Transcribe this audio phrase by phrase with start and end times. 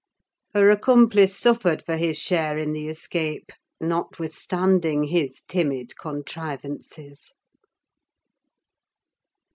[0.55, 7.33] Her accomplice suffered for his share in the escape, notwithstanding his timid contrivances.